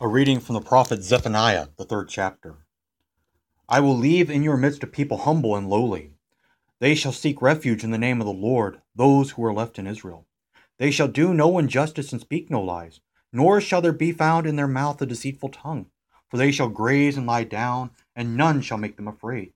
[0.00, 2.58] A reading from the prophet Zephaniah, the third chapter.
[3.68, 6.12] I will leave in your midst a people humble and lowly.
[6.78, 9.88] They shall seek refuge in the name of the Lord, those who are left in
[9.88, 10.24] Israel.
[10.78, 13.00] They shall do no injustice and speak no lies,
[13.32, 15.86] nor shall there be found in their mouth a deceitful tongue.
[16.28, 19.52] For they shall graze and lie down, and none shall make them afraid.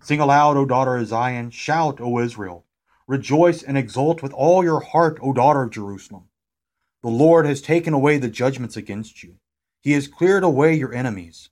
[0.00, 2.64] Sing aloud, O daughter of Zion, shout, O Israel.
[3.08, 6.28] Rejoice and exult with all your heart, O daughter of Jerusalem.
[7.02, 9.34] The Lord has taken away the judgments against you.
[9.80, 11.50] He has cleared away your enemies.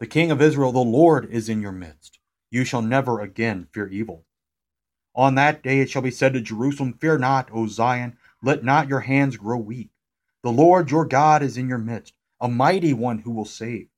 [0.00, 2.18] The King of Israel, the Lord, is in your midst.
[2.50, 4.24] You shall never again fear evil.
[5.14, 8.88] On that day it shall be said to Jerusalem, Fear not, O Zion, let not
[8.88, 9.90] your hands grow weak.
[10.42, 13.88] The Lord your God is in your midst, a mighty one who will save.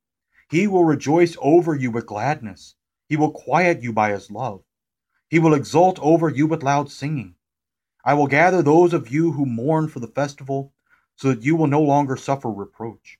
[0.51, 2.74] He will rejoice over you with gladness.
[3.09, 4.62] He will quiet you by his love.
[5.28, 7.37] He will exult over you with loud singing.
[8.04, 10.73] I will gather those of you who mourn for the festival,
[11.15, 13.20] so that you will no longer suffer reproach.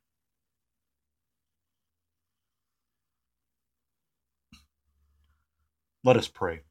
[6.03, 6.61] Let us pray.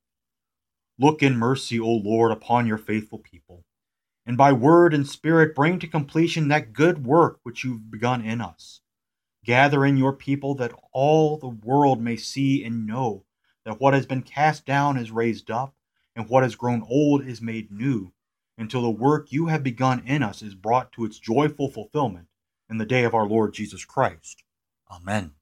[0.99, 3.65] Look in mercy, O Lord, upon your faithful people,
[4.27, 8.41] and by word and spirit bring to completion that good work which you've begun in
[8.41, 8.81] us.
[9.45, 13.25] Gather in your people that all the world may see and know
[13.65, 15.75] that what has been cast down is raised up,
[16.17, 18.13] and what has grown old is made new,
[18.59, 22.27] until the work you have begun in us is brought to its joyful fulfillment
[22.69, 24.43] in the day of our Lord Jesus Christ.
[24.91, 25.33] Amen.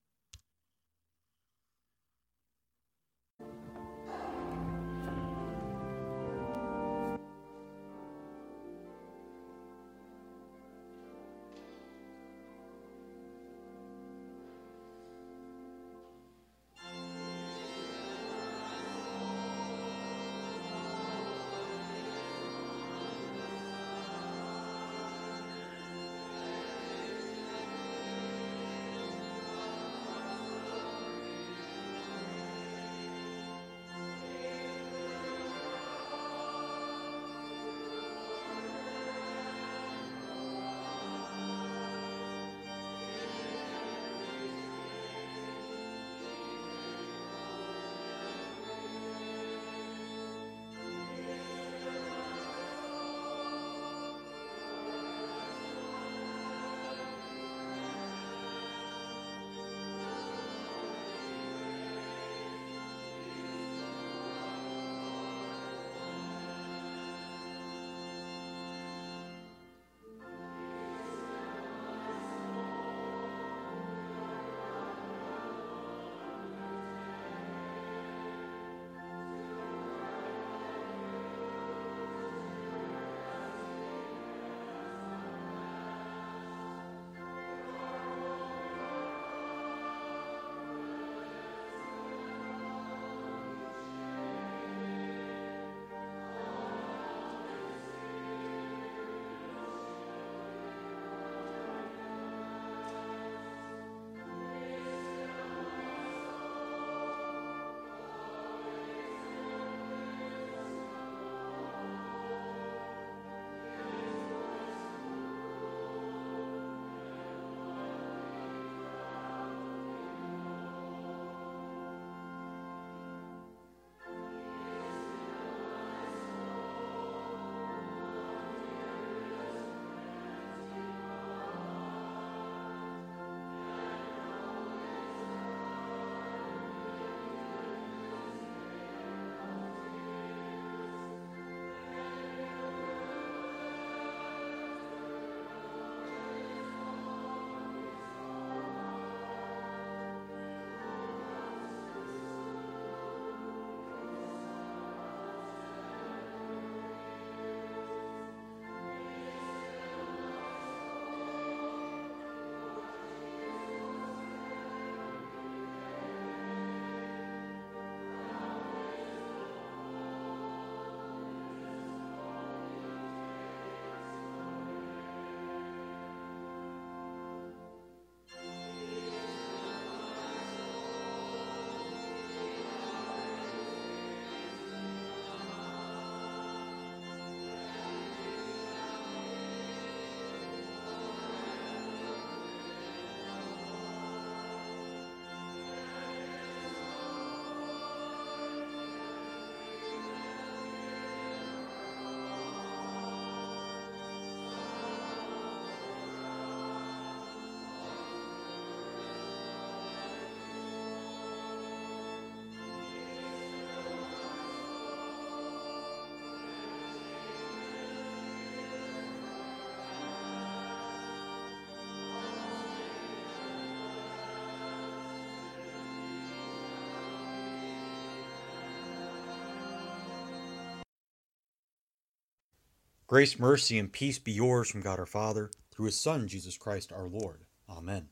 [233.08, 236.92] Grace, mercy, and peace be yours from God our Father, through his Son, Jesus Christ
[236.92, 237.40] our Lord.
[237.66, 238.10] Amen.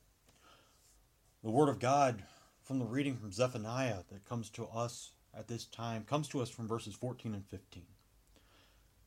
[1.45, 2.23] The Word of God
[2.63, 6.49] from the reading from Zephaniah that comes to us at this time comes to us
[6.49, 7.83] from verses 14 and 15.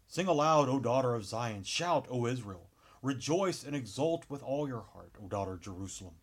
[0.07, 1.63] Sing aloud, O daughter of Zion.
[1.63, 2.69] Shout, O Israel.
[3.01, 6.13] Rejoice and exult with all your heart, O daughter of Jerusalem.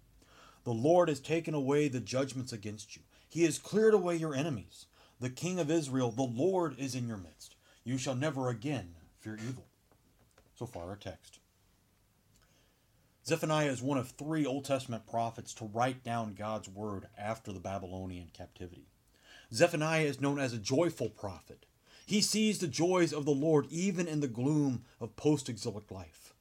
[0.62, 3.02] The Lord has taken away the judgments against you.
[3.28, 4.86] He has cleared away your enemies.
[5.18, 7.56] The King of Israel, the Lord, is in your midst.
[7.82, 8.94] You shall never again
[9.26, 9.66] fear evil.
[10.54, 11.40] So far, our text.
[13.26, 17.58] Zephaniah is one of three Old Testament prophets to write down God's word after the
[17.58, 18.86] Babylonian captivity.
[19.52, 21.66] Zephaniah is known as a joyful prophet.
[22.06, 26.32] He sees the joys of the Lord even in the gloom of post exilic life.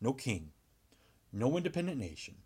[0.00, 0.52] No king,
[1.30, 2.36] no independent nation,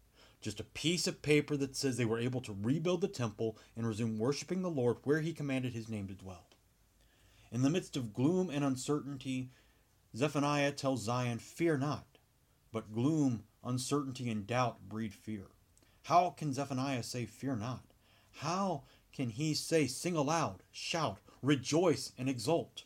[0.41, 3.87] just a piece of paper that says they were able to rebuild the temple and
[3.87, 6.49] resume worshiping the Lord where he commanded his name to dwell.
[7.53, 9.51] In the midst of gloom and uncertainty,
[10.15, 12.07] Zephaniah tells Zion, Fear not,
[12.73, 15.47] but gloom, uncertainty, and doubt breed fear.
[16.05, 17.85] How can Zephaniah say, Fear not?
[18.37, 18.83] How
[19.13, 22.85] can he say, Sing aloud, shout, rejoice, and exult?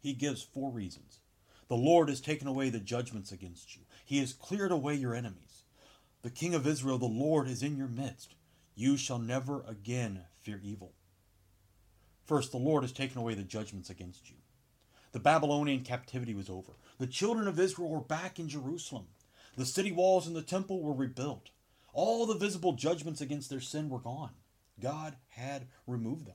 [0.00, 1.20] He gives four reasons.
[1.68, 5.64] The Lord has taken away the judgments against you, He has cleared away your enemies.
[6.22, 8.34] The King of Israel, the Lord, is in your midst.
[8.74, 10.95] You shall never again fear evil.
[12.26, 14.36] First, the Lord has taken away the judgments against you.
[15.12, 16.72] The Babylonian captivity was over.
[16.98, 19.06] The children of Israel were back in Jerusalem.
[19.56, 21.50] The city walls and the temple were rebuilt.
[21.92, 24.32] All the visible judgments against their sin were gone.
[24.80, 26.34] God had removed them.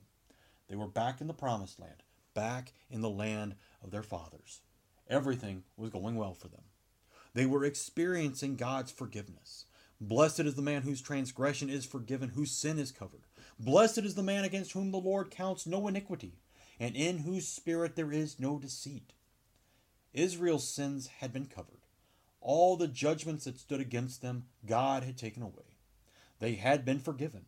[0.69, 2.03] They were back in the promised land,
[2.33, 4.61] back in the land of their fathers.
[5.09, 6.63] Everything was going well for them.
[7.33, 9.65] They were experiencing God's forgiveness.
[9.99, 13.21] Blessed is the man whose transgression is forgiven, whose sin is covered.
[13.63, 16.39] Blessed is the man against whom the Lord counts no iniquity,
[16.79, 19.13] and in whose spirit there is no deceit.
[20.13, 21.85] Israel's sins had been covered.
[22.39, 25.77] All the judgments that stood against them, God had taken away.
[26.39, 27.45] They had been forgiven,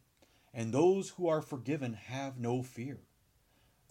[0.53, 2.99] and those who are forgiven have no fear.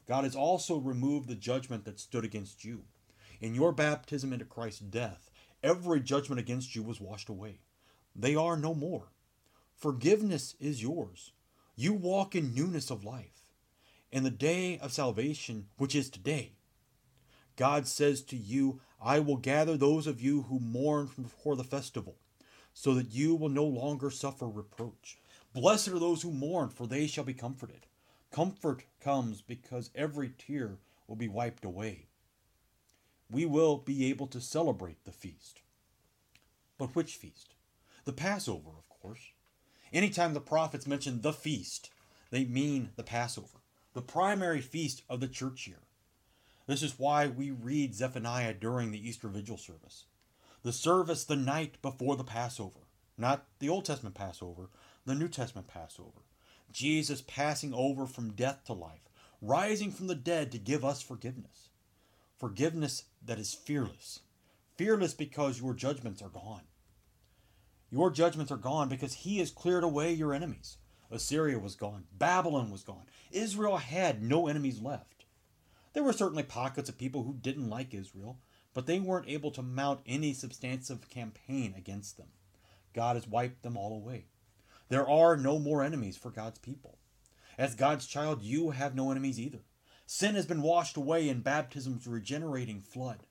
[0.06, 2.84] God has also removed the judgment that stood against you.
[3.40, 5.28] In your baptism into Christ's death,
[5.60, 7.58] every judgment against you was washed away.
[8.14, 9.08] They are no more.
[9.74, 11.32] Forgiveness is yours.
[11.74, 13.46] You walk in newness of life.
[14.10, 16.52] In the day of salvation, which is today,
[17.56, 21.64] God says to you, I will gather those of you who mourn from before the
[21.64, 22.16] festival,
[22.74, 25.18] so that you will no longer suffer reproach.
[25.54, 27.86] Blessed are those who mourn, for they shall be comforted.
[28.30, 32.06] Comfort comes because every tear will be wiped away.
[33.30, 35.62] We will be able to celebrate the feast.
[36.78, 37.54] But which feast?
[38.04, 39.32] The Passover, of course.
[39.92, 41.90] Anytime the prophets mention the feast,
[42.30, 43.58] they mean the Passover,
[43.92, 45.80] the primary feast of the church year.
[46.66, 50.06] This is why we read Zephaniah during the Easter Vigil service.
[50.62, 52.80] The service the night before the Passover,
[53.18, 54.70] not the Old Testament Passover,
[55.04, 56.22] the New Testament Passover.
[56.70, 59.10] Jesus passing over from death to life,
[59.42, 61.68] rising from the dead to give us forgiveness.
[62.38, 64.20] Forgiveness that is fearless.
[64.76, 66.62] Fearless because your judgments are gone.
[67.92, 70.78] Your judgments are gone because he has cleared away your enemies.
[71.10, 72.04] Assyria was gone.
[72.10, 73.04] Babylon was gone.
[73.30, 75.26] Israel had no enemies left.
[75.92, 78.38] There were certainly pockets of people who didn't like Israel,
[78.72, 82.28] but they weren't able to mount any substantive campaign against them.
[82.94, 84.24] God has wiped them all away.
[84.88, 86.96] There are no more enemies for God's people.
[87.58, 89.60] As God's child, you have no enemies either.
[90.06, 93.24] Sin has been washed away in baptism's regenerating flood.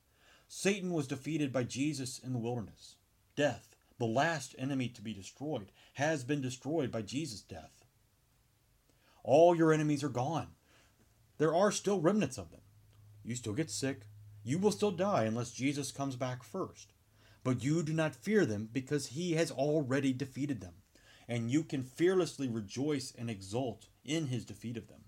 [0.47, 2.97] Satan was defeated by Jesus in the wilderness.
[3.35, 3.70] Death,
[4.01, 7.85] the last enemy to be destroyed, has been destroyed by Jesus' death.
[9.23, 10.47] All your enemies are gone.
[11.37, 12.61] There are still remnants of them.
[13.23, 14.07] You still get sick.
[14.43, 16.93] You will still die unless Jesus comes back first.
[17.43, 20.73] But you do not fear them because he has already defeated them,
[21.27, 25.03] and you can fearlessly rejoice and exult in his defeat of them.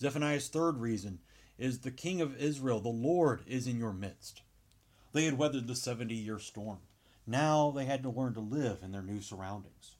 [0.00, 1.18] Zephaniah's third reason
[1.58, 4.42] is the King of Israel, the Lord, is in your midst.
[5.12, 6.78] They had weathered the 70 year storm.
[7.26, 9.96] Now they had to learn to live in their new surroundings.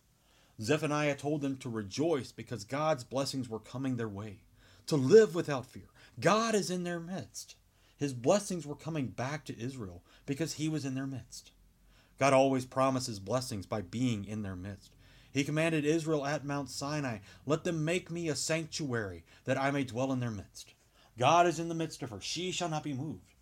[0.61, 4.39] Zephaniah told them to rejoice because God's blessings were coming their way,
[4.87, 5.89] to live without fear.
[6.21, 7.57] God is in their midst.
[7.97, 11.53] His blessings were coming back to Israel because he was in their midst.
[12.19, 14.91] God always promises blessings by being in their midst.
[15.33, 19.85] He commanded Israel at Mount Sinai, Let them make me a sanctuary, that I may
[19.85, 20.75] dwell in their midst.
[21.19, 22.21] God is in the midst of her.
[22.21, 23.35] She shall not be moved.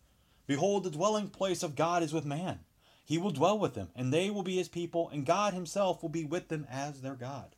[0.47, 2.61] Behold, the dwelling place of God is with man.
[3.05, 6.11] He will dwell with them, and they will be his people, and God himself will
[6.11, 7.57] be with them as their God.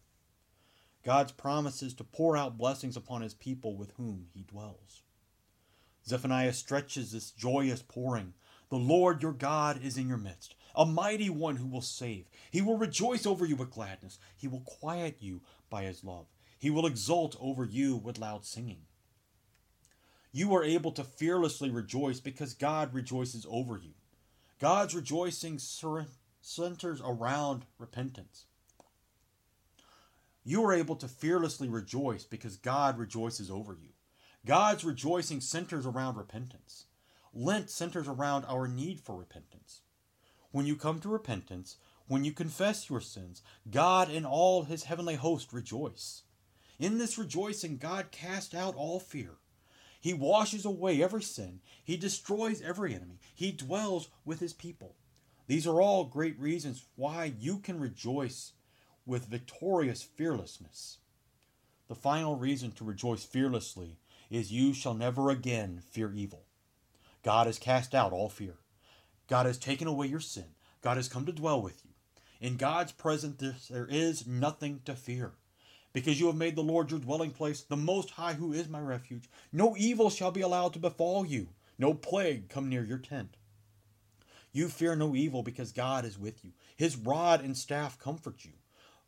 [1.05, 5.03] God's promises to pour out blessings upon his people with whom he dwells.
[6.07, 8.35] Zephaniah stretches this joyous pouring.
[8.71, 12.27] The Lord your God is in your midst, a mighty one who will save.
[12.51, 14.19] He will rejoice over you with gladness.
[14.37, 16.27] He will quiet you by his love.
[16.59, 18.83] He will exult over you with loud singing.
[20.33, 23.93] You are able to fearlessly rejoice because God rejoices over you.
[24.63, 28.45] God's rejoicing centers around repentance.
[30.45, 33.89] You are able to fearlessly rejoice because God rejoices over you.
[34.47, 36.85] God's rejoicing centers around repentance.
[37.35, 39.81] Lent centers around our need for repentance.
[40.53, 45.17] When you come to repentance, when you confess your sins, God and all his heavenly
[45.17, 46.23] host rejoice.
[46.79, 49.39] In this rejoicing, God casts out all fear.
[50.03, 51.61] He washes away every sin.
[51.85, 53.21] He destroys every enemy.
[53.37, 54.97] He dwells with his people.
[55.47, 58.55] These are all great reasons why you can rejoice
[59.07, 60.99] with victorious fearlessness.
[61.87, 66.47] The final reason to rejoice fearlessly is you shall never again fear evil.
[67.23, 68.57] God has cast out all fear.
[69.29, 70.57] God has taken away your sin.
[70.83, 71.93] God has come to dwell with you.
[72.41, 75.35] In God's presence, there is nothing to fear
[75.93, 78.81] because you have made the Lord your dwelling place, the Most High, who is my
[78.81, 79.29] refuge.
[79.53, 83.37] No evil shall be allowed to befall you, no plague come near your tent.
[84.53, 86.53] You fear no evil because God is with you.
[86.77, 88.53] His rod and staff comfort you.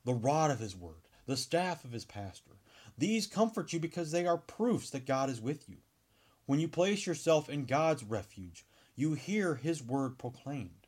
[0.04, 2.52] The rod of his word, the staff of his pastor.
[2.96, 5.78] These comfort you because they are proofs that God is with you.
[6.46, 8.64] When you place yourself in God's refuge,
[8.96, 10.86] you hear his word proclaimed.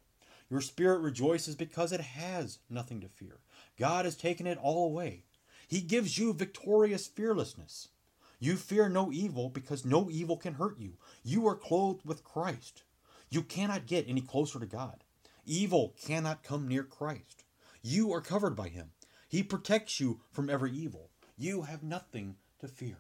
[0.49, 3.41] Your spirit rejoices because it has nothing to fear.
[3.79, 5.25] God has taken it all away.
[5.67, 7.89] He gives you victorious fearlessness.
[8.39, 10.95] You fear no evil because no evil can hurt you.
[11.25, 12.83] You are clothed with Christ.
[13.31, 15.03] You cannot get any closer to God.
[15.45, 17.45] Evil cannot come near Christ.
[17.83, 18.91] You are covered by Him.
[19.29, 21.11] He protects you from every evil.
[21.37, 22.99] You have nothing to fear.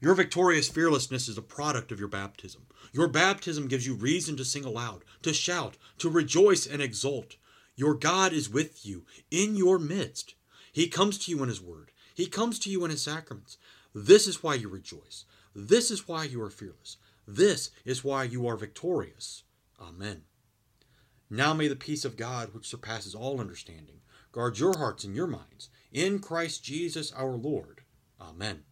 [0.00, 2.66] Your victorious fearlessness is a product of your baptism.
[2.92, 7.36] Your baptism gives you reason to sing aloud, to shout, to rejoice and exult.
[7.74, 10.34] Your God is with you, in your midst.
[10.72, 11.90] He comes to you in His Word.
[12.18, 13.58] He comes to you in his sacraments.
[13.94, 15.24] This is why you rejoice.
[15.54, 16.96] This is why you are fearless.
[17.28, 19.44] This is why you are victorious.
[19.80, 20.22] Amen.
[21.30, 24.00] Now may the peace of God, which surpasses all understanding,
[24.32, 27.82] guard your hearts and your minds in Christ Jesus our Lord.
[28.20, 28.64] Amen.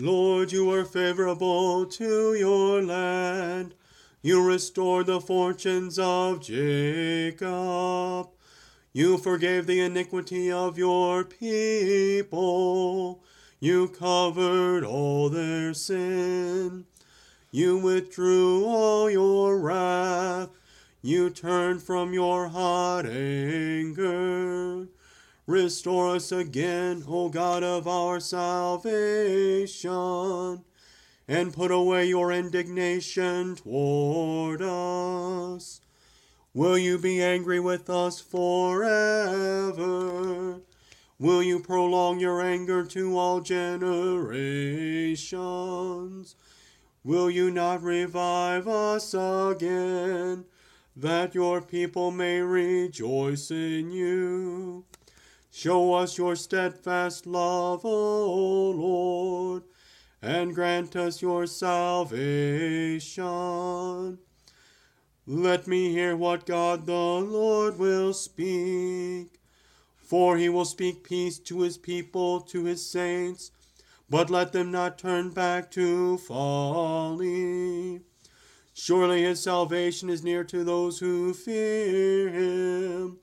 [0.00, 3.74] Lord, you were favorable to your land.
[4.22, 8.28] You restored the fortunes of Jacob.
[8.92, 13.24] You forgave the iniquity of your people.
[13.58, 16.86] You covered all their sin.
[17.50, 20.50] You withdrew all your wrath.
[21.02, 24.86] You turned from your hot anger.
[25.48, 28.92] Restore us again, O God of our salvation,
[31.26, 35.80] and put away your indignation toward us.
[36.52, 39.80] Will you be angry with us forever?
[41.18, 44.36] Will you prolong your anger to all generations?
[47.02, 50.44] Will you not revive us again,
[50.94, 54.84] that your people may rejoice in you?
[55.58, 59.64] Show us your steadfast love, O Lord,
[60.22, 62.20] and grant us your salvation.
[65.26, 69.40] Let me hear what God the Lord will speak.
[69.96, 73.50] For he will speak peace to his people, to his saints,
[74.08, 78.02] but let them not turn back to folly.
[78.74, 83.18] Surely his salvation is near to those who fear him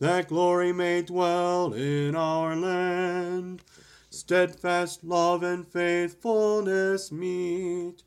[0.00, 3.62] that glory may dwell in our land.
[4.10, 8.02] Steadfast love and faithfulness meet,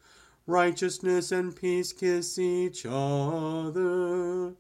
[0.48, 4.54] righteousness and peace kiss each other.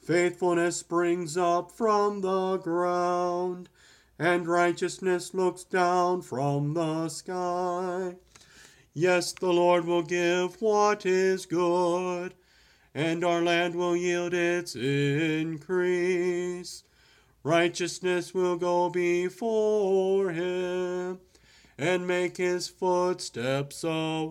[0.00, 3.68] Faithfulness springs up from the ground,
[4.18, 8.14] and righteousness looks down from the sky.
[8.92, 12.34] Yes, the Lord will give what is good
[12.94, 16.84] and our land will yield its increase.
[17.42, 21.18] Righteousness will go before him
[21.76, 24.28] and make his footsteps a.